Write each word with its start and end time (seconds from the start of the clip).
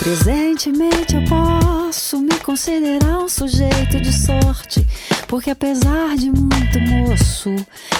Presentemente 0.00 1.14
eu 1.14 1.22
posso 1.28 2.18
me 2.20 2.34
considerar 2.38 3.18
um 3.18 3.28
sujeito 3.28 4.00
de 4.00 4.10
sorte, 4.10 4.80
porque 5.28 5.50
apesar 5.50 6.16
de 6.16 6.30
muito 6.30 6.80
moço, 6.80 7.54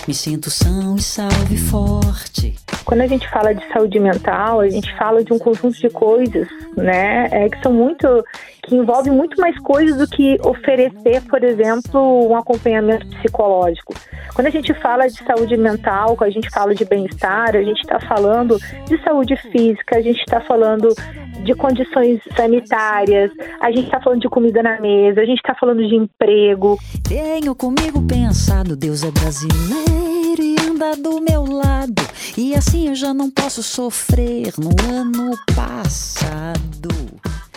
me 0.09 0.15
sinto 0.15 0.49
são 0.49 0.97
e 0.97 1.03
salve 1.03 1.59
forte. 1.59 2.55
Quando 2.87 3.03
a 3.03 3.07
gente 3.07 3.29
fala 3.29 3.55
de 3.55 3.63
saúde 3.71 4.01
mental, 4.01 4.61
a 4.61 4.69
gente 4.71 4.97
fala 4.97 5.23
de 5.23 5.31
um 5.31 5.39
conjunto 5.39 5.79
de 5.79 5.91
coisas, 5.91 6.49
né, 6.75 7.29
é, 7.31 7.51
que 7.51 7.63
são 7.63 7.71
muito 7.71 8.25
que 8.63 8.77
envolve 8.77 9.11
muito 9.11 9.39
mais 9.41 9.59
coisas 9.59 9.99
do 9.99 10.07
que 10.07 10.39
oferecer, 10.43 11.23
por 11.29 11.43
exemplo, 11.43 12.31
um 12.31 12.37
acompanhamento 12.37 13.07
psicológico. 13.09 13.95
Quando 14.33 14.47
a 14.47 14.51
gente 14.51 14.73
fala 14.75 15.09
de 15.09 15.23
saúde 15.25 15.57
mental, 15.57 16.17
quando 16.17 16.31
a 16.31 16.33
gente 16.33 16.49
fala 16.51 16.75
de 16.75 16.85
bem-estar, 16.85 17.57
a 17.57 17.63
gente 17.63 17.81
está 17.81 17.99
falando 18.01 18.59
de 18.87 19.03
saúde 19.03 19.37
física, 19.51 19.97
a 19.97 20.01
gente 20.01 20.21
está 20.21 20.41
falando 20.41 20.95
de 21.45 21.55
condições 21.55 22.21
sanitárias, 22.37 23.31
a 23.61 23.71
gente 23.71 23.85
está 23.85 24.01
falando 24.01 24.21
de 24.21 24.29
comida 24.29 24.63
na 24.63 24.81
mesa, 24.81 25.21
a 25.21 25.25
gente 25.25 25.39
está 25.39 25.55
falando 25.55 25.87
de 25.87 25.95
emprego. 25.95 26.79
Tenho 27.09 27.55
comigo 27.55 28.03
pensado, 28.07 28.77
Deus 28.77 29.03
é 29.03 29.11
brasileiro 29.11 30.43
e 30.43 30.57
anda 30.61 30.97
do 30.97 31.21
meu 31.21 31.45
lado. 31.45 32.03
E 32.37 32.55
assim 32.55 32.89
eu 32.89 32.95
já 32.95 33.13
não 33.13 33.31
posso 33.31 33.63
sofrer 33.63 34.53
no 34.59 34.71
ano 34.89 35.37
passado. 35.55 36.89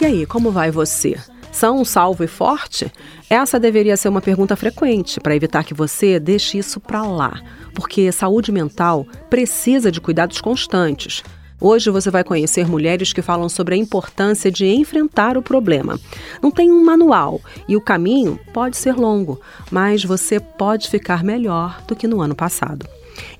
E 0.01 0.05
aí, 0.05 0.25
como 0.25 0.51
vai 0.51 0.69
você? 0.69 1.17
São 1.51 1.85
salvo 1.85 2.23
e 2.23 2.27
forte? 2.27 2.91
Essa 3.29 3.59
deveria 3.59 3.95
ser 3.95 4.09
uma 4.09 4.21
pergunta 4.21 4.55
frequente 4.55 5.19
para 5.19 5.35
evitar 5.35 5.63
que 5.63 5.73
você 5.73 6.19
deixe 6.19 6.57
isso 6.57 6.79
para 6.79 7.03
lá, 7.03 7.39
porque 7.73 8.11
saúde 8.11 8.51
mental 8.51 9.05
precisa 9.29 9.91
de 9.91 10.01
cuidados 10.01 10.41
constantes. 10.41 11.23
Hoje 11.59 11.89
você 11.89 12.09
vai 12.11 12.23
conhecer 12.23 12.67
mulheres 12.67 13.13
que 13.13 13.21
falam 13.21 13.47
sobre 13.47 13.75
a 13.75 13.77
importância 13.77 14.51
de 14.51 14.65
enfrentar 14.65 15.37
o 15.37 15.41
problema. 15.41 15.99
Não 16.41 16.51
tem 16.51 16.71
um 16.71 16.83
manual 16.83 17.39
e 17.67 17.75
o 17.75 17.81
caminho 17.81 18.39
pode 18.53 18.77
ser 18.77 18.95
longo, 18.95 19.39
mas 19.71 20.03
você 20.03 20.39
pode 20.39 20.89
ficar 20.89 21.23
melhor 21.23 21.81
do 21.87 21.95
que 21.95 22.07
no 22.07 22.21
ano 22.21 22.35
passado. 22.35 22.85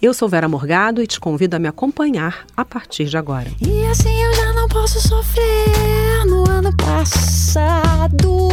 Eu 0.01 0.13
sou 0.13 0.29
Vera 0.29 0.47
Morgado 0.47 1.01
e 1.01 1.07
te 1.07 1.19
convido 1.19 1.55
a 1.55 1.59
me 1.59 1.67
acompanhar 1.67 2.45
a 2.55 2.63
partir 2.63 3.05
de 3.05 3.17
agora. 3.17 3.49
E 3.59 3.85
assim 3.87 4.23
eu 4.23 4.33
já 4.35 4.53
não 4.53 4.67
posso 4.67 5.01
sofrer 5.01 6.25
no 6.27 6.47
ano 6.49 6.75
passado. 6.77 8.49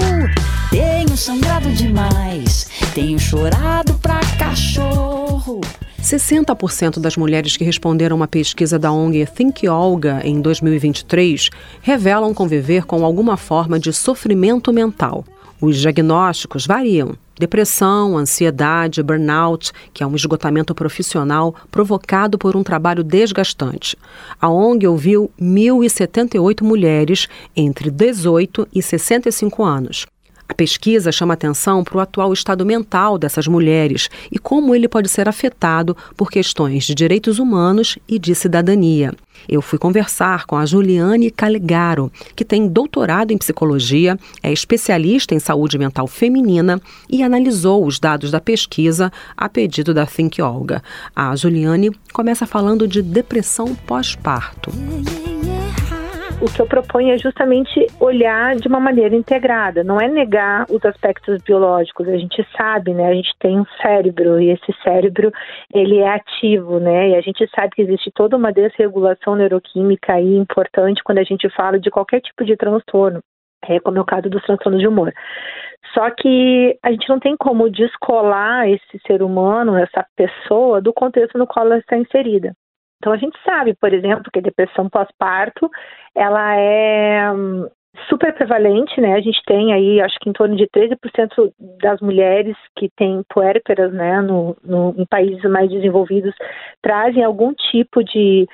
Tenho 0.70 1.16
sangrado 1.16 1.70
demais, 1.72 2.68
tenho 2.94 3.18
chorado. 3.18 3.99
60% 6.10 6.98
das 6.98 7.16
mulheres 7.16 7.56
que 7.56 7.62
responderam 7.62 8.16
uma 8.16 8.26
pesquisa 8.26 8.76
da 8.80 8.90
ONG 8.90 9.24
Think 9.26 9.68
Olga 9.68 10.20
em 10.24 10.40
2023 10.40 11.50
revelam 11.80 12.34
conviver 12.34 12.84
com 12.84 13.04
alguma 13.04 13.36
forma 13.36 13.78
de 13.78 13.92
sofrimento 13.92 14.72
mental. 14.72 15.24
Os 15.60 15.76
diagnósticos 15.76 16.66
variam. 16.66 17.14
Depressão, 17.38 18.18
ansiedade, 18.18 19.02
burnout, 19.04 19.70
que 19.94 20.02
é 20.02 20.06
um 20.06 20.16
esgotamento 20.16 20.74
profissional 20.74 21.54
provocado 21.70 22.36
por 22.36 22.56
um 22.56 22.64
trabalho 22.64 23.04
desgastante. 23.04 23.96
A 24.40 24.48
ONG 24.48 24.88
ouviu 24.88 25.30
1.078 25.40 26.62
mulheres 26.62 27.28
entre 27.54 27.88
18 27.88 28.66
e 28.74 28.82
65 28.82 29.62
anos. 29.62 30.06
A 30.50 30.54
pesquisa 30.54 31.12
chama 31.12 31.34
atenção 31.34 31.84
para 31.84 31.96
o 31.96 32.00
atual 32.00 32.32
estado 32.32 32.66
mental 32.66 33.16
dessas 33.16 33.46
mulheres 33.46 34.10
e 34.32 34.36
como 34.36 34.74
ele 34.74 34.88
pode 34.88 35.08
ser 35.08 35.28
afetado 35.28 35.96
por 36.16 36.28
questões 36.28 36.82
de 36.82 36.92
direitos 36.92 37.38
humanos 37.38 37.96
e 38.08 38.18
de 38.18 38.34
cidadania. 38.34 39.14
Eu 39.48 39.62
fui 39.62 39.78
conversar 39.78 40.46
com 40.46 40.56
a 40.56 40.66
Juliane 40.66 41.30
Calegaro, 41.30 42.10
que 42.34 42.44
tem 42.44 42.66
doutorado 42.66 43.30
em 43.30 43.38
psicologia, 43.38 44.18
é 44.42 44.52
especialista 44.52 45.36
em 45.36 45.38
saúde 45.38 45.78
mental 45.78 46.08
feminina 46.08 46.82
e 47.08 47.22
analisou 47.22 47.86
os 47.86 48.00
dados 48.00 48.32
da 48.32 48.40
pesquisa 48.40 49.12
a 49.36 49.48
pedido 49.48 49.94
da 49.94 50.04
Think 50.04 50.42
Olga. 50.42 50.82
A 51.14 51.36
Juliane 51.36 51.92
começa 52.12 52.44
falando 52.44 52.88
de 52.88 53.00
depressão 53.02 53.72
pós-parto 53.86 54.72
o 56.40 56.50
que 56.50 56.60
eu 56.60 56.66
proponho 56.66 57.12
é 57.12 57.18
justamente 57.18 57.86
olhar 58.00 58.56
de 58.56 58.66
uma 58.66 58.80
maneira 58.80 59.14
integrada, 59.14 59.84
não 59.84 60.00
é 60.00 60.08
negar 60.08 60.64
os 60.70 60.82
aspectos 60.84 61.42
biológicos. 61.42 62.08
A 62.08 62.16
gente 62.16 62.46
sabe, 62.56 62.94
né? 62.94 63.08
A 63.08 63.14
gente 63.14 63.34
tem 63.38 63.60
um 63.60 63.66
cérebro 63.82 64.40
e 64.40 64.50
esse 64.50 64.74
cérebro 64.82 65.30
ele 65.72 65.98
é 65.98 66.08
ativo, 66.08 66.80
né? 66.80 67.10
E 67.10 67.14
a 67.14 67.20
gente 67.20 67.46
sabe 67.54 67.74
que 67.74 67.82
existe 67.82 68.10
toda 68.14 68.38
uma 68.38 68.52
desregulação 68.52 69.36
neuroquímica 69.36 70.14
aí 70.14 70.34
importante 70.36 71.02
quando 71.04 71.18
a 71.18 71.24
gente 71.24 71.48
fala 71.50 71.78
de 71.78 71.90
qualquer 71.90 72.22
tipo 72.22 72.42
de 72.42 72.56
transtorno, 72.56 73.20
é 73.68 73.78
como 73.78 73.98
é 73.98 74.00
o 74.00 74.06
caso 74.06 74.30
dos 74.30 74.42
transtornos 74.42 74.80
de 74.80 74.88
humor. 74.88 75.12
Só 75.92 76.10
que 76.10 76.78
a 76.82 76.90
gente 76.90 77.08
não 77.08 77.20
tem 77.20 77.36
como 77.36 77.68
descolar 77.68 78.66
esse 78.66 78.98
ser 79.06 79.22
humano, 79.22 79.76
essa 79.76 80.06
pessoa, 80.16 80.80
do 80.80 80.92
contexto 80.92 81.36
no 81.36 81.46
qual 81.46 81.66
ela 81.66 81.78
está 81.78 81.98
inserida. 81.98 82.54
Então 83.00 83.12
a 83.14 83.16
gente 83.16 83.36
sabe, 83.44 83.74
por 83.74 83.92
exemplo, 83.92 84.30
que 84.30 84.38
a 84.38 84.42
depressão 84.42 84.88
pós-parto 84.88 85.70
ela 86.14 86.54
é 86.54 87.32
hum, 87.32 87.66
super 88.08 88.32
prevalente, 88.34 89.00
né? 89.00 89.14
A 89.14 89.20
gente 89.20 89.40
tem 89.46 89.72
aí, 89.72 90.00
acho 90.00 90.18
que 90.20 90.28
em 90.28 90.34
torno 90.34 90.54
de 90.54 90.66
13% 90.68 91.52
das 91.82 91.98
mulheres 92.00 92.56
que 92.76 92.90
têm 92.96 93.22
puérperas, 93.28 93.92
né, 93.92 94.20
no, 94.20 94.54
no, 94.62 94.94
em 94.98 95.06
países 95.06 95.42
mais 95.50 95.70
desenvolvidos, 95.70 96.34
trazem 96.82 97.24
algum 97.24 97.54
tipo 97.54 98.04
de, 98.04 98.46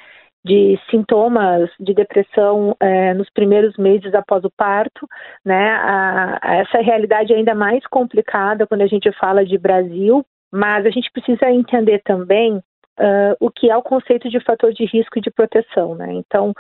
de 0.45 0.79
sintomas 0.91 1.69
de 1.81 1.93
depressão 1.93 2.77
é, 2.81 3.15
nos 3.15 3.29
primeiros 3.31 3.77
meses 3.77 4.15
após 4.15 4.45
o 4.45 4.51
parto, 4.57 5.09
né? 5.45 5.71
A, 5.73 6.39
a 6.41 6.55
essa 6.57 6.79
realidade 6.79 7.33
é 7.33 7.37
ainda 7.37 7.55
mais 7.55 7.85
complicada 7.89 8.67
quando 8.67 8.83
a 8.83 8.87
gente 8.87 9.11
fala 9.19 9.45
de 9.45 9.59
Brasil, 9.59 10.25
mas 10.53 10.87
a 10.87 10.91
gente 10.91 11.11
precisa 11.11 11.51
entender 11.51 12.01
também 12.05 12.63
uh, 12.99 13.37
o 13.41 13.51
que 13.51 13.71
é 13.71 13.77
o 13.77 13.83
conceito 13.83 14.29
de 14.29 14.41
fator 14.41 14.73
de 14.73 14.85
risco 14.85 15.19
e 15.19 15.23
de 15.23 15.31
proteção, 15.31 15.95
né? 15.95 16.13
Então, 16.13 16.53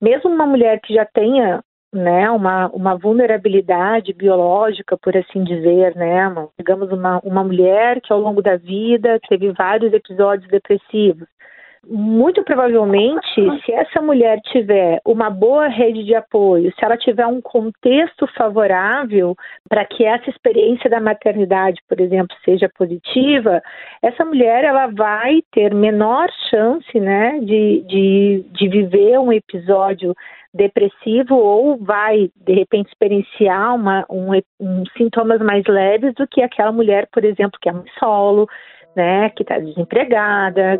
mesmo 0.00 0.30
uma 0.30 0.46
mulher 0.46 0.80
que 0.80 0.94
já 0.94 1.04
tenha 1.04 1.62
né, 1.94 2.28
uma, 2.28 2.68
uma 2.70 2.96
vulnerabilidade 2.96 4.12
biológica, 4.12 4.98
por 4.98 5.16
assim 5.16 5.44
dizer, 5.44 5.94
né, 5.94 6.26
digamos 6.58 6.90
uma, 6.90 7.20
uma 7.22 7.44
mulher 7.44 8.00
que 8.00 8.12
ao 8.12 8.18
longo 8.18 8.42
da 8.42 8.56
vida 8.56 9.20
teve 9.28 9.52
vários 9.52 9.92
episódios 9.92 10.50
depressivos, 10.50 11.28
muito 11.88 12.42
provavelmente, 12.44 13.34
se 13.64 13.72
essa 13.72 14.00
mulher 14.00 14.40
tiver 14.40 15.00
uma 15.04 15.30
boa 15.30 15.68
rede 15.68 16.04
de 16.04 16.14
apoio, 16.14 16.72
se 16.78 16.84
ela 16.84 16.96
tiver 16.96 17.26
um 17.26 17.40
contexto 17.40 18.26
favorável 18.36 19.36
para 19.68 19.84
que 19.84 20.04
essa 20.04 20.28
experiência 20.30 20.88
da 20.88 21.00
maternidade, 21.00 21.80
por 21.88 22.00
exemplo, 22.00 22.36
seja 22.44 22.70
positiva, 22.76 23.62
essa 24.02 24.24
mulher 24.24 24.64
ela 24.64 24.86
vai 24.88 25.42
ter 25.52 25.74
menor 25.74 26.28
chance, 26.50 26.98
né, 26.98 27.38
de, 27.40 27.84
de, 27.86 28.44
de 28.52 28.68
viver 28.68 29.18
um 29.18 29.32
episódio 29.32 30.14
depressivo 30.52 31.34
ou 31.34 31.76
vai 31.76 32.30
de 32.36 32.52
repente 32.52 32.88
experienciar 32.88 33.74
uma, 33.74 34.06
um, 34.08 34.30
um, 34.60 34.84
sintomas 34.96 35.40
mais 35.40 35.64
leves 35.66 36.14
do 36.14 36.26
que 36.28 36.42
aquela 36.42 36.70
mulher, 36.70 37.08
por 37.12 37.24
exemplo, 37.24 37.58
que 37.60 37.68
é 37.68 37.72
um 37.72 37.84
solo, 37.98 38.48
né, 38.94 39.30
que 39.30 39.42
está 39.42 39.58
desempregada. 39.58 40.78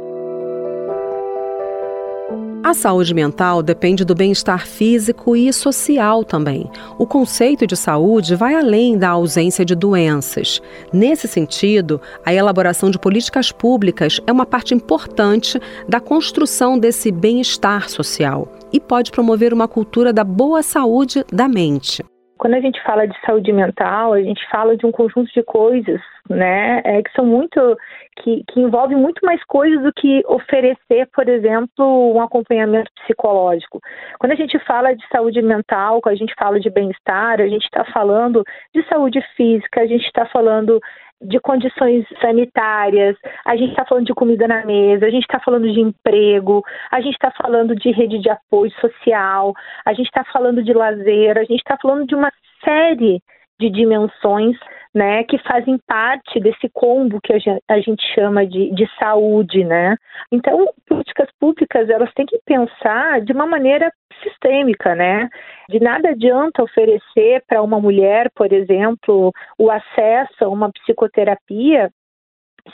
A 2.65 2.73
saúde 2.73 3.13
mental 3.13 3.63
depende 3.63 4.07
do 4.07 4.15
bem-estar 4.15 4.67
físico 4.67 5.37
e 5.37 5.53
social 5.53 6.25
também. 6.25 6.65
O 6.99 7.07
conceito 7.07 7.67
de 7.67 7.77
saúde 7.77 8.35
vai 8.35 8.55
além 8.55 8.97
da 8.97 9.11
ausência 9.11 9.67
de 9.67 9.75
doenças. 9.75 10.63
Nesse 10.91 11.29
sentido, 11.29 12.01
a 12.25 12.33
elaboração 12.33 12.91
de 12.91 12.99
políticas 12.99 13.53
públicas 13.53 14.19
é 14.27 14.33
uma 14.33 14.47
parte 14.47 14.73
importante 14.73 15.61
da 15.87 16.01
construção 16.01 16.79
desse 16.79 17.13
bem-estar 17.13 17.91
social 17.91 18.49
e 18.73 18.81
pode 18.81 19.11
promover 19.11 19.53
uma 19.53 19.69
cultura 19.69 20.11
da 20.11 20.25
boa 20.25 20.63
saúde 20.63 21.23
da 21.31 21.47
mente. 21.47 22.03
Quando 22.39 22.55
a 22.55 22.61
gente 22.61 22.83
fala 22.83 23.07
de 23.07 23.15
saúde 23.27 23.53
mental, 23.53 24.15
a 24.15 24.23
gente 24.23 24.41
fala 24.51 24.75
de 24.75 24.87
um 24.87 24.91
conjunto 24.91 25.31
de 25.35 25.43
coisas, 25.43 26.01
né, 26.29 26.81
é, 26.85 27.03
que 27.03 27.13
são 27.13 27.27
muito, 27.27 27.77
que, 28.23 28.43
que 28.49 28.61
envolve 28.61 28.95
muito 28.95 29.25
mais 29.25 29.43
coisas 29.45 29.83
do 29.83 29.93
que 29.93 30.23
oferecer, 30.27 31.09
por 31.13 31.29
exemplo, 31.29 32.15
um 32.15 32.21
acompanhamento 32.21 32.91
psicológico. 33.03 33.81
Quando 34.19 34.33
a 34.33 34.37
gente 34.37 34.59
fala 34.61 34.95
de 34.95 35.07
saúde 35.09 35.43
mental, 35.43 36.01
quando 36.01 36.15
a 36.15 36.19
gente 36.19 36.35
fala 36.39 36.59
de 36.59 36.71
bem-estar, 36.71 37.41
a 37.41 37.47
gente 37.47 37.65
está 37.65 37.85
falando 37.93 38.43
de 38.75 38.83
saúde 38.89 39.21
física, 39.37 39.83
a 39.83 39.87
gente 39.87 40.07
está 40.07 40.25
falando 40.27 40.81
de 41.21 41.39
condições 41.41 42.05
sanitárias, 42.21 43.17
a 43.45 43.57
gente 43.57 43.71
está 43.71 43.85
falando 43.85 44.07
de 44.07 44.15
comida 44.15 44.49
na 44.49 44.65
mesa, 44.65 45.07
a 45.07 45.11
gente 45.11 45.23
está 45.23 45.41
falando 45.41 45.71
de 45.73 45.81
emprego, 45.81 46.63
a 46.91 47.01
gente 47.01 47.15
está 47.15 47.31
falando 47.31 47.75
de 47.75 47.91
rede 47.91 48.19
de 48.19 48.29
apoio 48.31 48.71
social, 48.81 49.53
a 49.85 49.93
gente 49.93 50.07
está 50.07 50.25
falando 50.25 50.63
de 50.63 50.73
lazer, 50.73 51.39
a 51.39 51.45
gente 51.45 51.61
está 51.61 51.79
falando 51.81 52.07
de 52.07 52.15
uma 52.15 52.33
série 52.63 53.23
de 53.59 53.71
dimensões 53.71 54.57
né, 54.95 55.25
que 55.25 55.37
fazem 55.39 55.77
parte 55.87 56.39
desse 56.39 56.69
combo 56.73 57.21
que 57.21 57.33
a 57.33 57.79
gente, 57.81 58.03
chama 58.15 58.47
de, 58.47 58.71
de 58.71 58.89
saúde, 58.99 59.65
né? 59.65 59.97
Então, 60.31 60.69
políticas 60.87 61.29
públicas 61.41 61.91
elas 61.91 62.13
têm 62.15 62.25
que 62.25 62.39
pensar 62.45 63.21
de 63.21 63.33
uma 63.33 63.45
maneira 63.45 63.93
sistêmica, 64.23 64.95
né? 64.95 65.29
De 65.69 65.81
nada 65.81 66.11
adianta 66.11 66.63
oferecer 66.63 67.43
para 67.49 67.61
uma 67.61 67.81
mulher, 67.81 68.31
por 68.37 68.53
exemplo, 68.53 69.33
o 69.59 69.71
acesso 69.71 70.45
a 70.45 70.49
uma 70.49 70.71
psicoterapia 70.71 71.91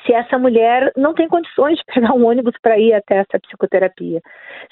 se 0.06 0.12
essa 0.12 0.38
mulher 0.38 0.92
não 0.96 1.14
tem 1.14 1.28
condições 1.28 1.78
de 1.78 1.84
pegar 1.92 2.14
um 2.14 2.26
ônibus 2.26 2.54
para 2.62 2.78
ir 2.78 2.92
até 2.94 3.16
essa 3.16 3.38
psicoterapia, 3.40 4.20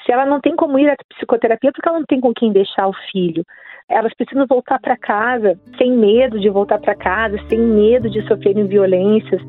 se 0.05 0.13
ela 0.13 0.25
não 0.25 0.41
tem 0.41 0.55
como 0.55 0.79
ir 0.79 0.89
à 0.89 0.97
psicoterapia 1.15 1.73
porque 1.73 1.89
ela 1.89 1.99
não 1.99 2.07
tem 2.07 2.21
com 2.21 2.33
quem 2.33 2.53
deixar 2.53 2.89
o 2.89 2.95
filho, 3.11 3.45
elas 3.89 4.15
precisam 4.15 4.47
voltar 4.47 4.79
para 4.81 4.97
casa 4.97 5.59
sem 5.77 5.93
medo 5.93 6.39
de 6.39 6.49
voltar 6.49 6.79
para 6.79 6.95
casa, 6.95 7.39
sem 7.49 7.59
medo 7.59 8.09
de 8.11 8.27
sofrerem 8.29 8.67
violências. 8.67 9.43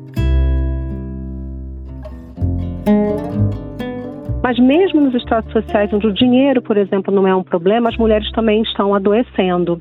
Mas 4.42 4.58
mesmo 4.58 5.02
nos 5.02 5.14
estratos 5.14 5.52
sociais 5.52 5.92
onde 5.92 6.06
o 6.06 6.12
dinheiro, 6.12 6.62
por 6.62 6.76
exemplo, 6.76 7.14
não 7.14 7.28
é 7.28 7.34
um 7.34 7.42
problema, 7.42 7.90
as 7.90 7.96
mulheres 7.96 8.30
também 8.32 8.62
estão 8.62 8.94
adoecendo. 8.94 9.80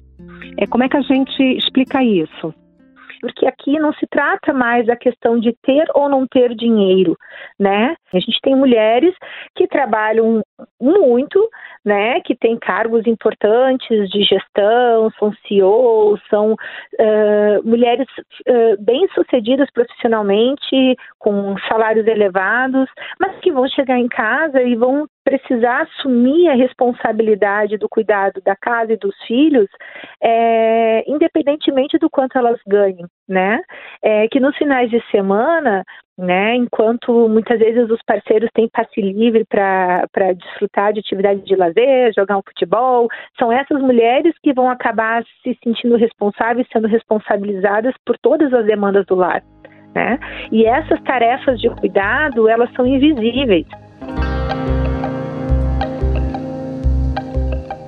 É, 0.57 0.68
como 0.68 0.83
é 0.83 0.89
que 0.89 0.97
a 0.97 1.01
gente 1.01 1.41
explica 1.57 2.03
isso? 2.03 2.53
Porque 3.19 3.45
aqui 3.45 3.80
não 3.80 3.94
se 3.94 4.07
trata 4.07 4.54
mais 4.54 4.86
da 4.86 4.95
questão 4.95 5.39
de 5.39 5.54
ter 5.63 5.86
ou 5.94 6.10
não 6.10 6.25
ter 6.27 6.56
dinheiro, 6.56 7.18
né? 7.60 7.95
A 8.13 8.19
gente 8.19 8.39
tem 8.42 8.56
mulheres 8.56 9.16
que 9.56 9.68
trabalham 9.68 10.42
muito, 10.81 11.48
né? 11.83 12.21
Que 12.21 12.36
têm 12.36 12.57
cargos 12.57 13.06
importantes 13.06 14.10
de 14.10 14.24
gestão, 14.24 15.12
são 15.19 15.33
CEOs, 15.48 16.19
são 16.30 16.54
uh, 16.54 17.63
mulheres 17.63 18.07
uh, 18.48 18.83
bem-sucedidas 18.83 19.69
profissionalmente, 19.72 20.95
com 21.18 21.56
salários 21.68 22.07
elevados, 22.07 22.89
mas 23.19 23.38
que 23.39 23.51
vão 23.51 23.68
chegar 23.68 23.98
em 23.98 24.07
casa 24.07 24.62
e 24.62 24.75
vão 24.75 25.07
precisar 25.29 25.83
assumir 25.83 26.49
a 26.49 26.55
responsabilidade 26.55 27.77
do 27.77 27.87
cuidado 27.87 28.41
da 28.43 28.55
casa 28.55 28.93
e 28.93 28.97
dos 28.97 29.15
filhos, 29.27 29.67
é, 30.21 31.03
independentemente 31.07 31.99
do 31.99 32.09
quanto 32.09 32.35
elas 32.35 32.59
ganhem, 32.67 33.05
né? 33.27 33.61
É, 34.01 34.27
que 34.27 34.39
nos 34.39 34.57
finais 34.57 34.89
de 34.89 34.99
semana, 35.11 35.85
né, 36.17 36.55
enquanto 36.55 37.29
muitas 37.29 37.59
vezes 37.59 37.89
os 37.91 38.01
parceiros 38.01 38.49
têm 38.55 38.67
passe 38.67 38.99
livre 38.99 39.45
para 39.45 40.33
desfrutar 40.33 40.93
de 40.93 40.99
atividade 40.99 41.41
de 41.45 41.55
lazer, 41.55 42.11
jogar 42.13 42.37
um 42.37 42.43
futebol, 42.43 43.07
são 43.37 43.51
essas 43.51 43.79
mulheres 43.79 44.33
que 44.41 44.51
vão 44.51 44.67
acabar 44.67 45.23
se 45.43 45.57
sentindo 45.63 45.95
responsáveis, 45.95 46.67
sendo 46.73 46.87
responsabilizadas 46.87 47.93
por 48.03 48.17
todas 48.17 48.51
as 48.51 48.65
demandas 48.65 49.05
do 49.05 49.15
lar. 49.15 49.43
Né? 49.93 50.19
E 50.51 50.65
essas 50.65 50.99
tarefas 51.03 51.59
de 51.59 51.69
cuidado, 51.69 52.49
elas 52.49 52.71
são 52.73 52.85
invisíveis. 52.85 53.67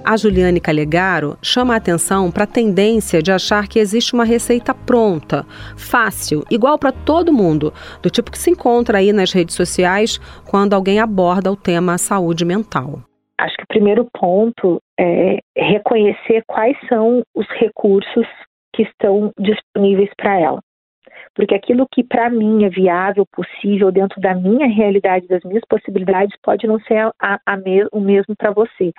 A 0.04 0.18
Juliane 0.18 0.60
Calegaro 0.60 1.38
chama 1.44 1.76
a 1.76 1.78
atenção 1.78 2.32
para 2.32 2.44
a 2.44 2.48
tendência 2.48 3.22
de 3.22 3.32
achar 3.32 3.68
que 3.68 3.78
existe 3.78 4.14
uma 4.14 4.26
receita 4.26 4.74
pronta, 4.74 5.46
fácil, 5.78 6.44
igual 6.50 6.80
para 6.80 6.92
todo 6.92 7.32
mundo, 7.32 7.72
do 8.02 8.10
tipo 8.10 8.32
que 8.32 8.38
se 8.38 8.50
encontra 8.50 8.98
aí 8.98 9.14
nas 9.14 9.32
redes 9.32 9.56
sociais 9.56 10.18
quando 10.50 10.74
alguém 10.74 11.00
aborda 11.00 11.52
o 11.52 11.56
tema 11.56 12.00
saúde 12.00 12.44
mental. 12.44 13.00
Acho 13.40 13.56
que 13.58 13.64
o 13.64 13.68
primeiro 13.68 14.08
ponto 14.12 14.82
é 15.00 15.38
reconhecer 15.56 16.44
quais 16.48 16.76
são 16.90 17.22
os 17.36 17.48
recursos 17.60 18.26
que 18.76 18.84
estão 18.84 19.32
disponíveis 19.40 20.10
para 20.18 20.40
ela. 20.40 20.60
Porque 21.36 21.56
aquilo 21.56 21.88
que 21.94 22.04
para 22.04 22.30
mim 22.30 22.66
é 22.66 22.70
viável, 22.70 23.26
possível, 23.32 23.92
dentro 23.92 24.20
da 24.20 24.36
minha 24.36 24.68
realidade, 24.68 25.28
das 25.28 25.44
minhas 25.44 25.64
possibilidades, 25.70 26.36
pode 26.44 26.68
não 26.68 26.80
ser 26.82 27.10
a, 27.22 27.40
a 27.46 27.58
me, 27.58 27.86
o 27.92 28.02
mesmo 28.02 28.36
para 28.36 28.52
você 28.52 28.92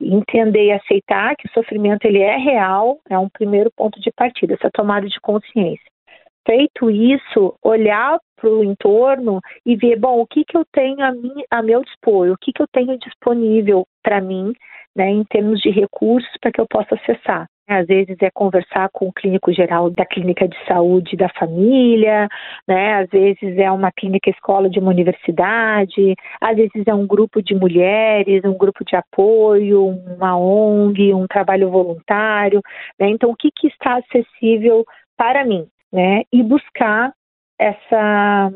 entender 0.00 0.66
e 0.66 0.72
aceitar 0.72 1.36
que 1.36 1.46
o 1.46 1.52
sofrimento 1.52 2.04
ele 2.04 2.20
é 2.20 2.36
real 2.36 2.98
é 3.08 3.18
um 3.18 3.28
primeiro 3.28 3.70
ponto 3.76 4.00
de 4.00 4.10
partida, 4.12 4.54
essa 4.54 4.70
tomada 4.72 5.06
de 5.06 5.20
consciência. 5.20 5.84
Feito 6.46 6.90
isso, 6.90 7.54
olhar 7.62 8.18
para 8.36 8.50
o 8.50 8.62
entorno 8.62 9.40
e 9.64 9.76
ver, 9.76 9.98
bom, 9.98 10.20
o 10.20 10.26
que, 10.26 10.44
que 10.44 10.56
eu 10.56 10.64
tenho 10.70 11.02
a, 11.02 11.10
mim, 11.10 11.32
a 11.50 11.62
meu 11.62 11.82
dispor, 11.82 12.30
o 12.30 12.36
que, 12.38 12.52
que 12.52 12.60
eu 12.60 12.66
tenho 12.70 12.98
disponível 12.98 13.86
para 14.02 14.20
mim, 14.20 14.52
né, 14.94 15.08
em 15.08 15.24
termos 15.24 15.60
de 15.60 15.70
recursos 15.70 16.30
para 16.40 16.52
que 16.52 16.60
eu 16.60 16.66
possa 16.68 16.94
acessar. 16.94 17.46
Às 17.66 17.86
vezes 17.86 18.16
é 18.20 18.30
conversar 18.30 18.90
com 18.92 19.08
o 19.08 19.12
clínico 19.12 19.50
geral 19.52 19.88
da 19.88 20.04
clínica 20.04 20.46
de 20.46 20.56
saúde 20.66 21.16
da 21.16 21.30
família, 21.30 22.28
né? 22.68 22.94
Às 23.02 23.08
vezes 23.08 23.56
é 23.56 23.70
uma 23.70 23.90
clínica 23.90 24.28
escola 24.28 24.68
de 24.68 24.78
uma 24.78 24.90
universidade, 24.90 26.14
às 26.40 26.56
vezes 26.56 26.86
é 26.86 26.94
um 26.94 27.06
grupo 27.06 27.42
de 27.42 27.54
mulheres, 27.54 28.44
um 28.44 28.56
grupo 28.56 28.84
de 28.84 28.94
apoio, 28.94 29.86
uma 29.86 30.36
ONG, 30.36 31.14
um 31.14 31.26
trabalho 31.26 31.70
voluntário, 31.70 32.60
né? 33.00 33.08
Então 33.08 33.30
o 33.30 33.36
que, 33.36 33.50
que 33.50 33.68
está 33.68 33.96
acessível 33.96 34.84
para 35.16 35.44
mim, 35.44 35.66
né? 35.90 36.22
E 36.30 36.42
buscar 36.42 37.12
essa 37.58 38.52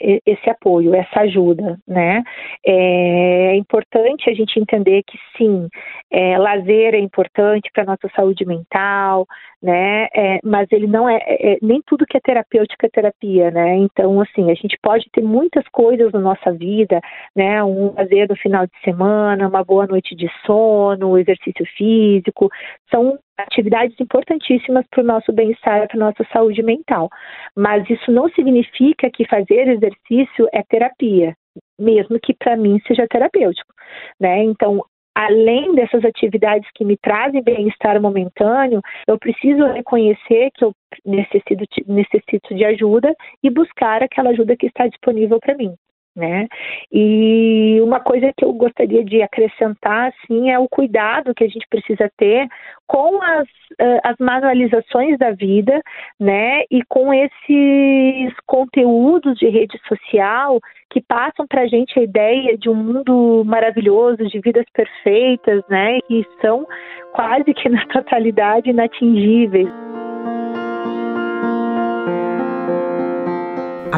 esse 0.00 0.50
apoio, 0.50 0.94
essa 0.94 1.20
ajuda, 1.20 1.78
né? 1.86 2.22
É 2.64 3.56
importante 3.56 4.28
a 4.28 4.34
gente 4.34 4.58
entender 4.58 5.02
que 5.06 5.18
sim, 5.36 5.68
é, 6.10 6.38
lazer 6.38 6.94
é 6.94 6.98
importante 6.98 7.70
para 7.72 7.84
nossa 7.84 8.08
saúde 8.14 8.44
mental, 8.44 9.26
né? 9.62 10.08
É, 10.14 10.38
mas 10.44 10.68
ele 10.70 10.86
não 10.86 11.08
é, 11.08 11.18
é, 11.26 11.58
nem 11.62 11.80
tudo 11.86 12.06
que 12.06 12.16
é 12.16 12.20
terapêutica 12.20 12.86
é 12.86 12.90
terapia, 12.90 13.50
né? 13.50 13.76
Então, 13.76 14.20
assim, 14.20 14.50
a 14.50 14.54
gente 14.54 14.78
pode 14.82 15.06
ter 15.12 15.22
muitas 15.22 15.66
coisas 15.68 16.12
na 16.12 16.20
nossa 16.20 16.52
vida, 16.52 17.00
né? 17.34 17.62
Um 17.64 17.94
lazer 17.94 18.28
no 18.28 18.36
final 18.36 18.66
de 18.66 18.78
semana, 18.84 19.48
uma 19.48 19.64
boa 19.64 19.86
noite 19.86 20.14
de 20.14 20.28
sono, 20.44 21.18
exercício 21.18 21.66
físico, 21.76 22.48
são 22.90 23.18
atividades 23.38 23.98
importantíssimas 24.00 24.86
para 24.90 25.02
o 25.02 25.06
nosso 25.06 25.32
bem-estar 25.32 25.88
para 25.88 25.96
a 25.96 26.06
nossa 26.06 26.24
saúde 26.32 26.62
mental. 26.62 27.08
Mas 27.54 27.88
isso 27.90 28.10
não 28.10 28.28
significa 28.30 29.10
que 29.10 29.26
fazer 29.26 29.68
exercício 29.68 30.48
é 30.52 30.62
terapia, 30.62 31.34
mesmo 31.78 32.18
que 32.20 32.34
para 32.34 32.56
mim 32.56 32.80
seja 32.86 33.06
terapêutico, 33.08 33.72
né? 34.20 34.42
Então, 34.44 34.82
além 35.14 35.74
dessas 35.74 36.04
atividades 36.04 36.68
que 36.74 36.84
me 36.84 36.96
trazem 36.96 37.42
bem-estar 37.42 38.00
momentâneo, 38.00 38.80
eu 39.06 39.18
preciso 39.18 39.64
reconhecer 39.66 40.50
que 40.54 40.64
eu 40.64 40.72
necessito, 41.04 41.64
necessito 41.86 42.54
de 42.54 42.64
ajuda 42.64 43.14
e 43.42 43.50
buscar 43.50 44.02
aquela 44.02 44.30
ajuda 44.30 44.56
que 44.56 44.66
está 44.66 44.86
disponível 44.86 45.38
para 45.40 45.56
mim 45.56 45.74
né? 46.16 46.46
E 46.90 47.78
uma 47.82 48.00
coisa 48.00 48.32
que 48.36 48.44
eu 48.44 48.52
gostaria 48.54 49.04
de 49.04 49.20
acrescentar, 49.22 50.12
assim, 50.12 50.50
é 50.50 50.58
o 50.58 50.68
cuidado 50.68 51.34
que 51.34 51.44
a 51.44 51.48
gente 51.48 51.66
precisa 51.68 52.10
ter 52.16 52.48
com 52.86 53.20
as, 53.22 53.46
uh, 53.46 54.00
as 54.02 54.16
manualizações 54.18 55.18
da 55.18 55.32
vida, 55.32 55.80
né? 56.18 56.62
E 56.70 56.82
com 56.88 57.12
esses 57.12 58.32
conteúdos 58.46 59.38
de 59.38 59.48
rede 59.48 59.78
social 59.86 60.58
que 60.90 61.00
passam 61.02 61.46
para 61.46 61.62
a 61.62 61.66
gente 61.66 61.98
a 61.98 62.02
ideia 62.02 62.56
de 62.56 62.70
um 62.70 62.74
mundo 62.74 63.42
maravilhoso, 63.44 64.24
de 64.26 64.40
vidas 64.40 64.64
perfeitas, 64.72 65.62
né? 65.68 65.98
E 66.08 66.24
são 66.40 66.66
quase 67.12 67.52
que 67.52 67.68
na 67.68 67.84
totalidade 67.92 68.70
inatingíveis. 68.70 69.68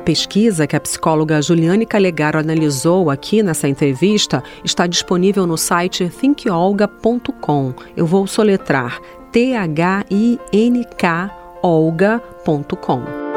Pesquisa 0.09 0.67
que 0.67 0.75
a 0.75 0.81
psicóloga 0.81 1.43
Juliane 1.43 1.85
Calegaro 1.85 2.39
analisou 2.39 3.11
aqui 3.11 3.43
nessa 3.43 3.69
entrevista 3.69 4.43
está 4.65 4.87
disponível 4.87 5.47
no 5.47 5.59
site 5.59 6.09
thinkolga.com. 6.09 7.75
Eu 7.95 8.07
vou 8.07 8.27
soletrar 8.27 8.99
T-H-I-N-K 9.31 9.71
olga.com. 11.63 13.28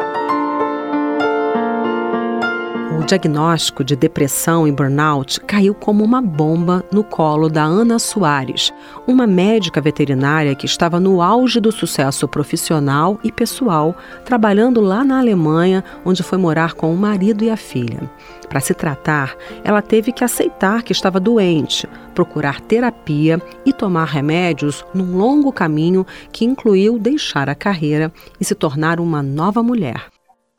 O 3.02 3.04
diagnóstico 3.04 3.84
de 3.84 3.96
depressão 3.96 4.68
e 4.68 4.72
burnout 4.72 5.40
caiu 5.42 5.74
como 5.74 6.04
uma 6.04 6.22
bomba 6.22 6.86
no 6.92 7.04
colo 7.04 7.50
da 7.50 7.64
Ana 7.64 7.98
Soares, 7.98 8.72
uma 9.08 9.26
médica 9.26 9.82
veterinária 9.82 10.54
que 10.54 10.68
estava 10.68 11.00
no 11.00 11.20
auge 11.20 11.60
do 11.60 11.72
sucesso 11.72 12.28
profissional 12.28 13.20
e 13.24 13.32
pessoal, 13.32 13.98
trabalhando 14.24 14.80
lá 14.80 15.04
na 15.04 15.18
Alemanha, 15.18 15.84
onde 16.06 16.22
foi 16.22 16.38
morar 16.38 16.76
com 16.76 16.94
o 16.94 16.98
marido 16.98 17.44
e 17.44 17.50
a 17.50 17.58
filha. 17.58 18.08
Para 18.48 18.60
se 18.60 18.76
tratar, 18.76 19.36
ela 19.64 19.82
teve 19.82 20.12
que 20.12 20.24
aceitar 20.24 20.84
que 20.84 20.92
estava 20.92 21.20
doente, 21.20 21.90
procurar 22.14 22.62
terapia 22.62 23.42
e 23.66 23.74
tomar 23.74 24.06
remédios 24.06 24.86
num 24.94 25.18
longo 25.18 25.52
caminho 25.52 26.06
que 26.32 26.46
incluiu 26.46 27.00
deixar 27.00 27.50
a 27.50 27.56
carreira 27.56 28.14
e 28.40 28.46
se 28.46 28.54
tornar 28.54 29.00
uma 29.00 29.24
nova 29.24 29.64
mulher 29.64 30.11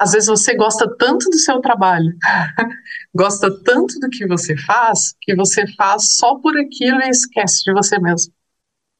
às 0.03 0.13
vezes 0.13 0.29
você 0.29 0.57
gosta 0.57 0.93
tanto 0.99 1.31
do 1.31 1.37
seu 1.37 1.61
trabalho, 1.61 2.13
gosta 3.15 3.49
tanto 3.63 4.01
do 4.01 4.09
que 4.11 4.27
você 4.27 4.57
faz, 4.57 5.15
que 5.21 5.35
você 5.35 5.65
faz 5.77 6.17
só 6.17 6.37
por 6.41 6.57
aquilo 6.57 7.01
e 7.03 7.09
esquece 7.09 7.63
de 7.65 7.73
você 7.73 8.01
mesmo. 8.01 8.33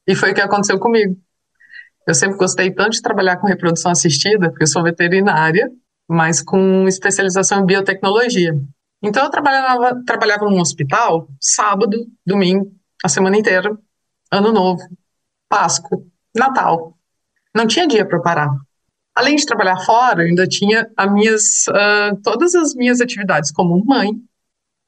E 0.07 0.15
foi 0.15 0.31
o 0.31 0.33
que 0.33 0.41
aconteceu 0.41 0.79
comigo. 0.79 1.17
Eu 2.07 2.13
sempre 2.13 2.37
gostei 2.37 2.71
tanto 2.71 2.91
de 2.91 3.01
trabalhar 3.01 3.37
com 3.37 3.47
reprodução 3.47 3.91
assistida, 3.91 4.49
porque 4.49 4.63
eu 4.63 4.67
sou 4.67 4.81
veterinária, 4.81 5.69
mas 6.07 6.41
com 6.41 6.87
especialização 6.87 7.61
em 7.61 7.65
biotecnologia. 7.65 8.53
Então 9.01 9.25
eu 9.25 9.29
trabalhava, 9.29 10.01
trabalhava 10.05 10.45
num 10.45 10.61
hospital 10.61 11.27
sábado, 11.39 11.97
domingo, 12.25 12.71
a 13.03 13.09
semana 13.09 13.37
inteira, 13.37 13.77
ano 14.31 14.53
novo, 14.53 14.81
Páscoa, 15.49 16.01
Natal. 16.33 16.97
Não 17.53 17.67
tinha 17.67 17.87
dia 17.87 18.05
para 18.05 18.21
parar. 18.21 18.49
Além 19.15 19.35
de 19.35 19.45
trabalhar 19.45 19.77
fora, 19.85 20.23
eu 20.23 20.27
ainda 20.27 20.47
tinha 20.47 20.89
as 20.97 21.13
minhas, 21.13 21.67
uh, 21.67 22.19
todas 22.23 22.55
as 22.55 22.73
minhas 22.73 22.99
atividades 22.99 23.51
como 23.51 23.83
mãe. 23.85 24.11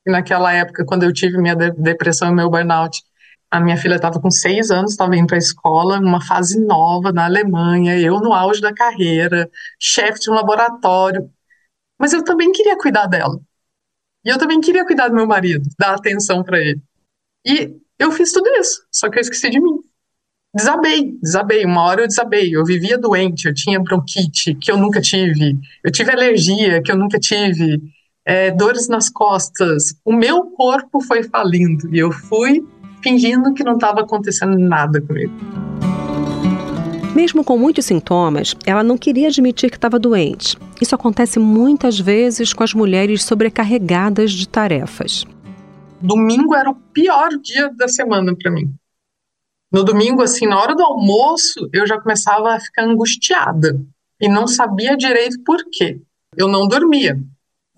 E 0.06 0.12
naquela 0.12 0.52
época, 0.54 0.86
quando 0.86 1.04
eu 1.04 1.14
tive 1.14 1.38
minha 1.38 1.56
de 1.56 1.72
depressão 1.72 2.30
e 2.32 2.36
meu 2.36 2.50
burnout, 2.50 3.04
a 3.50 3.60
minha 3.60 3.78
filha 3.78 3.96
estava 3.96 4.20
com 4.20 4.30
seis 4.32 4.72
anos, 4.72 4.92
estava 4.92 5.16
indo 5.16 5.28
para 5.28 5.38
a 5.38 5.40
escola, 5.40 6.00
uma 6.00 6.22
fase 6.22 6.60
nova 6.60 7.12
na 7.12 7.26
Alemanha, 7.26 8.00
eu 8.00 8.20
no 8.20 8.34
auge 8.34 8.62
da 8.62 8.74
carreira, 8.74 9.50
chefe 9.80 10.20
de 10.20 10.30
um 10.30 10.34
laboratório. 10.34 11.30
Mas 12.00 12.14
eu 12.14 12.24
também 12.24 12.52
queria 12.52 12.78
cuidar 12.78 13.08
dela. 13.08 13.40
E 14.26 14.30
eu 14.30 14.38
também 14.38 14.60
queria 14.60 14.86
cuidar 14.86 15.08
do 15.08 15.16
meu 15.16 15.28
marido, 15.28 15.70
dar 15.80 15.94
atenção 15.96 16.44
para 16.44 16.60
ele. 16.60 16.82
E 17.46 17.76
eu 18.00 18.12
fiz 18.12 18.32
tudo 18.32 18.50
isso, 18.60 18.86
só 18.92 19.10
que 19.10 19.18
eu 19.18 19.22
esqueci 19.22 19.50
de 19.50 19.62
mim. 19.62 19.80
Desabei, 20.56 21.18
desabei. 21.22 21.66
Uma 21.66 21.84
hora 21.84 22.02
eu 22.04 22.08
desabei. 22.08 22.56
Eu 22.56 22.64
vivia 22.64 22.98
doente, 22.98 23.46
eu 23.46 23.54
tinha 23.54 23.78
bronquite, 23.78 24.56
que 24.56 24.72
eu 24.72 24.78
nunca 24.78 25.02
tive. 25.02 25.60
Eu 25.84 25.92
tive 25.92 26.12
alergia, 26.12 26.82
que 26.82 26.90
eu 26.90 26.98
nunca 26.98 27.20
tive. 27.20 27.82
É, 28.26 28.52
dores 28.52 28.88
nas 28.88 29.10
costas. 29.10 29.94
O 30.06 30.14
meu 30.14 30.46
corpo 30.46 31.02
foi 31.02 31.24
falindo 31.24 31.94
e 31.94 32.00
eu 32.00 32.10
fui 32.10 32.66
fingindo 33.04 33.54
que 33.54 33.66
não 33.66 33.74
estava 33.74 34.00
acontecendo 34.00 34.58
nada 34.58 35.02
comigo. 35.02 35.34
Mesmo 37.14 37.44
com 37.44 37.58
muitos 37.58 37.86
sintomas, 37.86 38.56
ela 38.66 38.84
não 38.84 38.98
queria 38.98 39.28
admitir 39.28 39.70
que 39.70 39.78
estava 39.78 40.00
doente. 40.00 40.58
Isso 40.82 40.96
acontece 40.96 41.38
muitas 41.38 42.00
vezes 42.00 42.54
com 42.54 42.64
as 42.64 42.74
mulheres 42.74 43.24
sobrecarregadas 43.24 44.32
de 44.32 44.48
tarefas. 44.48 45.26
Domingo 46.02 46.56
era 46.56 46.70
o 46.70 46.76
pior 46.76 47.30
dia 47.42 47.70
da 47.78 47.88
semana 47.88 48.34
para 48.36 48.52
mim. 48.52 48.74
No 49.72 49.84
domingo, 49.84 50.22
assim, 50.22 50.48
na 50.48 50.60
hora 50.60 50.76
do 50.76 50.84
almoço, 50.84 51.70
eu 51.74 51.86
já 51.86 52.00
começava 52.00 52.54
a 52.54 52.60
ficar 52.60 52.84
angustiada 52.84 53.80
e 54.22 54.30
não 54.30 54.48
sabia 54.48 54.96
direito 54.96 55.44
por 55.44 55.64
quê. 55.72 56.00
Eu 56.38 56.48
não 56.48 56.68
dormia 56.68 57.18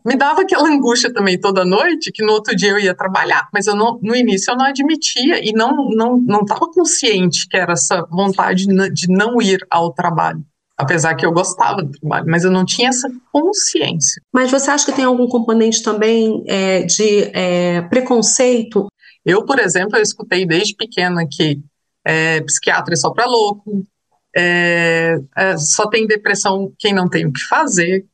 me 0.07 0.15
dava 0.15 0.41
aquela 0.41 0.69
angústia 0.71 1.11
também 1.11 1.37
toda 1.37 1.65
noite, 1.65 2.11
que 2.13 2.23
no 2.23 2.31
outro 2.31 2.55
dia 2.55 2.69
eu 2.69 2.79
ia 2.79 2.95
trabalhar, 2.95 3.49
mas 3.53 3.67
eu 3.67 3.75
não, 3.75 3.99
no 4.01 4.15
início 4.15 4.51
eu 4.51 4.57
não 4.57 4.65
admitia 4.65 5.45
e 5.45 5.51
não 5.51 5.89
não 5.89 6.17
não 6.17 6.41
estava 6.41 6.71
consciente 6.71 7.47
que 7.47 7.57
era 7.57 7.73
essa 7.73 8.07
vontade 8.09 8.65
de 8.93 9.07
não 9.09 9.41
ir 9.41 9.59
ao 9.69 9.91
trabalho. 9.91 10.41
Apesar 10.77 11.15
que 11.15 11.25
eu 11.25 11.31
gostava 11.31 11.81
do 11.81 11.91
trabalho, 11.91 12.25
mas 12.27 12.43
eu 12.43 12.51
não 12.51 12.63
tinha 12.63 12.89
essa 12.89 13.09
consciência. 13.31 14.21
Mas 14.31 14.51
você 14.51 14.69
acha 14.69 14.85
que 14.85 14.95
tem 14.95 15.05
algum 15.05 15.27
componente 15.27 15.81
também 15.81 16.43
é, 16.47 16.83
de 16.83 17.31
é, 17.33 17.81
preconceito? 17.81 18.87
Eu, 19.25 19.43
por 19.43 19.59
exemplo, 19.59 19.97
eu 19.97 20.03
escutei 20.03 20.45
desde 20.45 20.75
pequena 20.75 21.27
que 21.29 21.59
é, 22.07 22.39
psiquiatra 22.41 22.93
é 22.93 22.97
só 22.97 23.11
para 23.11 23.25
louco, 23.25 23.85
é, 24.33 25.17
é, 25.35 25.57
só 25.57 25.89
tem 25.89 26.07
depressão 26.07 26.71
quem 26.79 26.93
não 26.93 27.09
tem 27.09 27.25
o 27.25 27.33
que 27.33 27.41
fazer, 27.41 28.05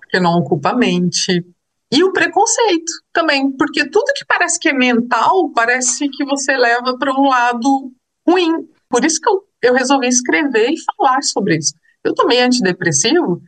porque 0.00 0.18
não 0.18 0.38
ocupa 0.38 0.70
a 0.70 0.74
mente. 0.74 1.44
E 1.92 2.02
o 2.02 2.12
preconceito 2.12 2.90
também, 3.12 3.52
porque 3.52 3.90
tudo 3.90 4.14
que 4.14 4.24
parece 4.24 4.58
que 4.58 4.70
é 4.70 4.72
mental, 4.72 5.50
parece 5.50 6.08
que 6.08 6.24
você 6.24 6.56
leva 6.56 6.96
para 6.96 7.12
um 7.12 7.28
lado 7.28 7.92
ruim. 8.26 8.66
Por 8.88 9.04
isso 9.04 9.20
que 9.20 9.28
eu, 9.28 9.42
eu 9.60 9.74
resolvi 9.74 10.08
escrever 10.08 10.70
e 10.70 10.82
falar 10.96 11.22
sobre 11.22 11.58
isso. 11.58 11.74
Eu 12.02 12.14
tomei 12.14 12.40
antidepressivo 12.40 13.42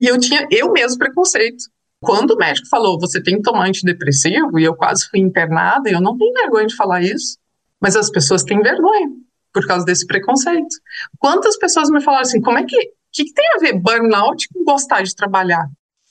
e 0.00 0.08
eu 0.08 0.18
tinha 0.18 0.48
eu 0.50 0.72
mesmo 0.72 0.98
preconceito. 0.98 1.64
Quando 2.00 2.32
o 2.32 2.36
médico 2.36 2.66
falou, 2.68 2.98
você 2.98 3.22
tem 3.22 3.36
que 3.36 3.42
tomar 3.42 3.68
antidepressivo, 3.68 4.58
e 4.58 4.64
eu 4.64 4.74
quase 4.74 5.08
fui 5.08 5.20
internada, 5.20 5.88
eu 5.88 6.00
não 6.00 6.18
tenho 6.18 6.34
vergonha 6.34 6.66
de 6.66 6.76
falar 6.76 7.02
isso, 7.02 7.38
mas 7.80 7.96
as 7.96 8.10
pessoas 8.10 8.42
têm 8.42 8.60
vergonha 8.60 9.23
por 9.54 9.66
causa 9.66 9.86
desse 9.86 10.06
preconceito. 10.06 10.76
Quantas 11.18 11.56
pessoas 11.56 11.88
me 11.88 12.02
falaram 12.02 12.22
assim, 12.22 12.42
como 12.42 12.58
é 12.58 12.64
que, 12.64 12.76
que, 13.10 13.24
que 13.24 13.32
tem 13.32 13.46
a 13.54 13.58
ver 13.58 13.80
burnout 13.80 14.48
com 14.52 14.64
gostar 14.64 15.02
de 15.02 15.14
trabalhar? 15.14 15.66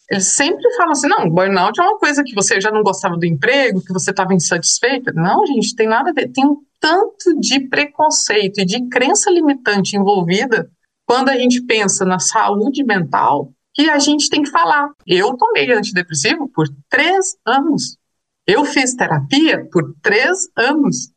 eles 0.10 0.28
sempre 0.28 0.70
falam 0.76 0.92
assim: 0.92 1.08
não, 1.08 1.30
burnout 1.30 1.80
é 1.80 1.84
uma 1.84 1.98
coisa 1.98 2.24
que 2.24 2.36
você 2.36 2.60
já 2.60 2.72
não 2.72 2.84
gostava 2.84 3.18
do 3.18 3.26
emprego, 3.26 3.84
que 3.84 3.94
você 3.94 4.12
estava 4.12 4.34
insatisfeita. 4.34 5.12
Não, 5.14 5.46
gente, 5.46 5.76
tem 5.76 5.88
nada 5.88 6.12
a 6.12 6.14
ver. 6.14 6.32
Tem 6.32 6.46
um 6.46 6.58
tanto 6.80 7.40
de 7.40 7.62
preconceito 7.68 8.60
e 8.60 8.66
de 8.66 8.88
crença 8.90 9.32
limitante 9.32 9.96
envolvida 9.96 10.70
quando 11.06 11.30
a 11.30 11.36
gente 11.36 11.62
pensa 11.62 12.06
na 12.06 12.20
saúde 12.20 12.84
mental 12.84 13.52
que 13.74 13.90
a 13.90 13.98
gente 13.98 14.30
tem 14.30 14.44
que 14.44 14.52
falar. 14.52 14.92
Eu 15.08 15.36
tomei 15.36 15.72
antidepressivo 15.72 16.48
por 16.50 16.68
três 16.90 17.36
anos. 17.46 17.98
Eu 18.46 18.66
fiz 18.66 18.94
terapia 18.94 19.66
por 19.72 19.96
três 20.02 20.50
anos. 20.56 21.13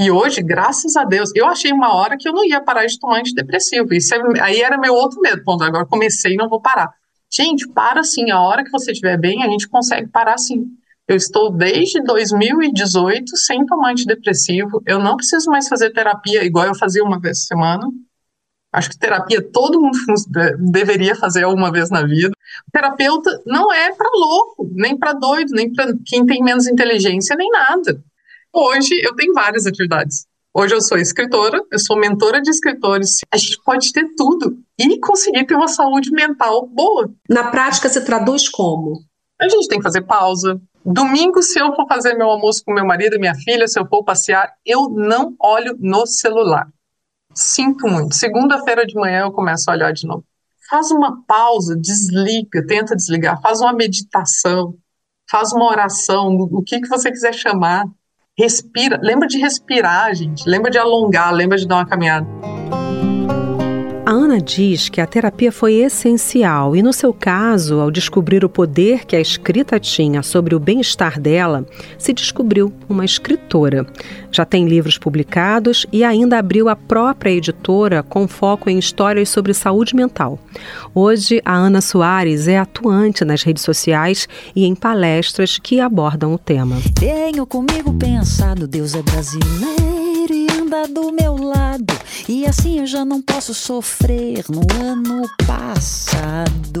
E 0.00 0.12
hoje, 0.12 0.40
graças 0.40 0.94
a 0.94 1.02
Deus, 1.02 1.32
eu 1.34 1.44
achei 1.48 1.72
uma 1.72 1.92
hora 1.92 2.16
que 2.16 2.28
eu 2.28 2.32
não 2.32 2.44
ia 2.44 2.60
parar 2.60 2.86
de 2.86 2.96
tomar 3.00 3.18
antidepressivo. 3.18 3.92
Isso 3.92 4.14
é, 4.14 4.20
aí 4.40 4.60
era 4.60 4.78
meu 4.78 4.94
outro 4.94 5.20
medo. 5.20 5.42
Agora 5.60 5.84
comecei 5.84 6.34
e 6.34 6.36
não 6.36 6.48
vou 6.48 6.60
parar. 6.60 6.88
Gente, 7.28 7.68
para 7.70 8.04
sim, 8.04 8.30
a 8.30 8.40
hora 8.40 8.62
que 8.62 8.70
você 8.70 8.92
estiver 8.92 9.18
bem, 9.18 9.42
a 9.42 9.48
gente 9.48 9.68
consegue 9.68 10.06
parar 10.06 10.38
sim. 10.38 10.66
Eu 11.08 11.16
estou 11.16 11.50
desde 11.50 12.00
2018 12.04 13.36
sem 13.38 13.66
tomar 13.66 13.90
antidepressivo, 13.90 14.80
eu 14.86 15.00
não 15.00 15.16
preciso 15.16 15.50
mais 15.50 15.66
fazer 15.66 15.90
terapia 15.90 16.44
igual 16.44 16.66
eu 16.66 16.76
fazia 16.76 17.02
uma 17.02 17.18
vez 17.18 17.40
por 17.40 17.46
semana. 17.46 17.88
Acho 18.72 18.90
que 18.90 18.98
terapia 18.98 19.42
todo 19.42 19.80
mundo 19.80 19.98
deveria 20.70 21.16
fazer 21.16 21.44
uma 21.44 21.72
vez 21.72 21.90
na 21.90 22.06
vida. 22.06 22.30
Terapeuta 22.72 23.42
não 23.44 23.72
é 23.72 23.92
para 23.92 24.10
louco, 24.14 24.70
nem 24.76 24.96
para 24.96 25.12
doido, 25.12 25.50
nem 25.54 25.72
para 25.72 25.92
quem 26.06 26.24
tem 26.24 26.40
menos 26.40 26.68
inteligência, 26.68 27.34
nem 27.34 27.50
nada. 27.50 28.00
Hoje 28.52 29.00
eu 29.02 29.14
tenho 29.14 29.32
várias 29.34 29.66
atividades. 29.66 30.26
Hoje 30.52 30.74
eu 30.74 30.80
sou 30.80 30.98
escritora, 30.98 31.62
eu 31.70 31.78
sou 31.78 31.98
mentora 31.98 32.40
de 32.40 32.50
escritores. 32.50 33.18
A 33.30 33.36
gente 33.36 33.62
pode 33.62 33.92
ter 33.92 34.14
tudo 34.16 34.58
e 34.78 34.98
conseguir 34.98 35.46
ter 35.46 35.54
uma 35.54 35.68
saúde 35.68 36.10
mental 36.10 36.66
boa. 36.66 37.12
Na 37.28 37.50
prática, 37.50 37.88
se 37.88 38.04
traduz 38.04 38.48
como? 38.48 39.00
A 39.40 39.48
gente 39.48 39.68
tem 39.68 39.78
que 39.78 39.84
fazer 39.84 40.02
pausa. 40.02 40.60
Domingo, 40.84 41.42
se 41.42 41.60
eu 41.60 41.74
for 41.74 41.86
fazer 41.86 42.14
meu 42.14 42.28
almoço 42.28 42.62
com 42.64 42.72
meu 42.72 42.86
marido 42.86 43.16
e 43.16 43.18
minha 43.18 43.34
filha, 43.34 43.68
se 43.68 43.78
eu 43.78 43.86
for 43.86 44.02
passear, 44.02 44.52
eu 44.64 44.88
não 44.88 45.36
olho 45.38 45.76
no 45.78 46.06
celular. 46.06 46.66
Sinto 47.34 47.86
muito. 47.86 48.14
Segunda-feira 48.14 48.86
de 48.86 48.94
manhã 48.94 49.20
eu 49.20 49.32
começo 49.32 49.70
a 49.70 49.74
olhar 49.74 49.92
de 49.92 50.06
novo. 50.06 50.24
Faz 50.68 50.90
uma 50.90 51.22
pausa, 51.24 51.76
desliga, 51.76 52.66
tenta 52.66 52.96
desligar, 52.96 53.40
faz 53.40 53.60
uma 53.60 53.72
meditação, 53.72 54.74
faz 55.30 55.52
uma 55.52 55.70
oração, 55.70 56.36
o 56.36 56.62
que, 56.62 56.80
que 56.80 56.88
você 56.88 57.10
quiser 57.10 57.32
chamar 57.32 57.84
Respira, 58.38 59.00
lembra 59.02 59.26
de 59.26 59.36
respirar, 59.38 60.14
gente. 60.14 60.48
Lembra 60.48 60.70
de 60.70 60.78
alongar, 60.78 61.32
lembra 61.34 61.58
de 61.58 61.66
dar 61.66 61.76
uma 61.76 61.86
caminhada. 61.86 62.26
Diz 64.40 64.88
que 64.88 65.00
a 65.00 65.06
terapia 65.06 65.50
foi 65.50 65.74
essencial 65.74 66.76
e, 66.76 66.82
no 66.82 66.92
seu 66.92 67.12
caso, 67.12 67.80
ao 67.80 67.90
descobrir 67.90 68.44
o 68.44 68.48
poder 68.48 69.04
que 69.04 69.16
a 69.16 69.20
escrita 69.20 69.78
tinha 69.80 70.22
sobre 70.22 70.54
o 70.54 70.60
bem-estar 70.60 71.20
dela, 71.20 71.66
se 71.98 72.12
descobriu 72.12 72.72
uma 72.88 73.04
escritora. 73.04 73.86
Já 74.30 74.44
tem 74.44 74.68
livros 74.68 74.98
publicados 74.98 75.86
e 75.92 76.04
ainda 76.04 76.38
abriu 76.38 76.68
a 76.68 76.76
própria 76.76 77.30
editora 77.30 78.02
com 78.02 78.28
foco 78.28 78.70
em 78.70 78.78
histórias 78.78 79.28
sobre 79.28 79.52
saúde 79.54 79.94
mental. 79.94 80.38
Hoje, 80.94 81.40
a 81.44 81.54
Ana 81.54 81.80
Soares 81.80 82.48
é 82.48 82.58
atuante 82.58 83.24
nas 83.24 83.42
redes 83.42 83.62
sociais 83.62 84.28
e 84.54 84.64
em 84.64 84.74
palestras 84.74 85.58
que 85.58 85.80
abordam 85.80 86.32
o 86.32 86.38
tema. 86.38 86.76
Tenho 86.94 87.46
comigo 87.46 87.92
pensado, 87.94 88.66
Deus 88.66 88.94
é 88.94 89.02
brasileiro 89.02 89.97
anda 90.68 90.86
do 90.86 91.10
meu 91.10 91.34
lado. 91.34 91.94
E 92.28 92.44
assim 92.44 92.80
eu 92.80 92.86
já 92.86 93.02
não 93.02 93.22
posso 93.22 93.54
sofrer 93.54 94.44
no 94.50 94.60
ano 94.84 95.26
passado. 95.46 96.80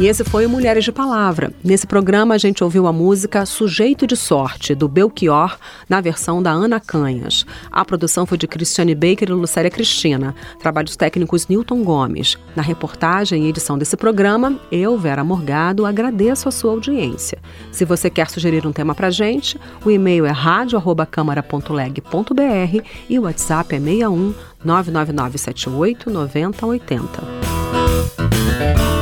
E 0.00 0.06
esse 0.06 0.22
foi 0.22 0.46
o 0.46 0.48
Mulheres 0.48 0.84
de 0.84 0.92
Palavra. 0.92 1.52
Nesse 1.62 1.84
programa 1.84 2.36
a 2.36 2.38
gente 2.38 2.62
ouviu 2.62 2.86
a 2.86 2.92
música 2.92 3.44
Sujeito 3.44 4.06
de 4.06 4.16
Sorte, 4.16 4.72
do 4.72 4.86
Belchior, 4.86 5.58
na 5.88 6.00
versão 6.00 6.40
da 6.40 6.52
Ana 6.52 6.78
Canhas. 6.78 7.44
A 7.68 7.84
produção 7.84 8.24
foi 8.24 8.38
de 8.38 8.46
Cristiane 8.46 8.94
Baker 8.94 9.28
e 9.28 9.32
Lucélia 9.32 9.72
Cristina. 9.72 10.36
Trabalhos 10.60 10.94
técnicos 10.94 11.48
Newton 11.48 11.82
Gomes. 11.82 12.38
Na 12.54 12.62
reportagem 12.62 13.46
e 13.46 13.48
edição 13.48 13.76
desse 13.76 13.96
programa, 13.96 14.56
eu, 14.70 14.96
Vera 14.96 15.24
Morgado, 15.24 15.84
agradeço 15.84 16.48
a 16.48 16.52
sua 16.52 16.70
audiência. 16.70 17.40
Se 17.72 17.84
você 17.84 18.08
quer 18.08 18.30
sugerir 18.30 18.64
um 18.68 18.72
tema 18.72 18.94
pra 18.94 19.10
gente, 19.10 19.58
o 19.84 19.90
e-mail 19.90 20.26
é 20.26 20.30
radio@câmara.leg.br 20.30 22.86
e 23.10 23.18
o 23.18 23.22
WhatsApp 23.22 23.74
é 23.74 23.80
61 23.80 24.32
99978 24.64 26.08
9080. 26.08 28.97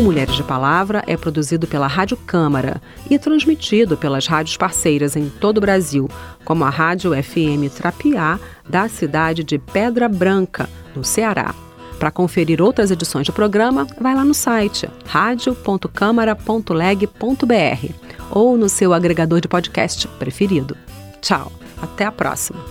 O 0.00 0.02
Mulheres 0.02 0.34
de 0.34 0.42
Palavra 0.42 1.04
é 1.06 1.14
produzido 1.14 1.66
pela 1.66 1.86
Rádio 1.86 2.16
Câmara 2.16 2.80
e 3.10 3.18
transmitido 3.18 3.98
pelas 3.98 4.26
rádios 4.26 4.56
parceiras 4.56 5.14
em 5.14 5.28
todo 5.28 5.58
o 5.58 5.60
Brasil, 5.60 6.08
como 6.42 6.64
a 6.64 6.70
Rádio 6.70 7.12
FM 7.22 7.70
Trapiá, 7.76 8.40
da 8.66 8.88
cidade 8.88 9.44
de 9.44 9.58
Pedra 9.58 10.08
Branca, 10.08 10.70
no 10.96 11.04
Ceará. 11.04 11.54
Para 11.98 12.10
conferir 12.10 12.62
outras 12.62 12.90
edições 12.90 13.26
do 13.26 13.32
programa, 13.34 13.86
vai 14.00 14.14
lá 14.14 14.24
no 14.24 14.32
site 14.32 14.88
radio.câmara.leg.br 15.04 17.94
ou 18.30 18.56
no 18.56 18.70
seu 18.70 18.94
agregador 18.94 19.42
de 19.42 19.48
podcast 19.48 20.08
preferido. 20.18 20.74
Tchau, 21.20 21.52
até 21.76 22.06
a 22.06 22.12
próxima. 22.12 22.64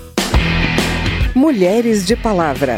Mulheres 1.35 2.07
de 2.07 2.15
Palavra. 2.15 2.77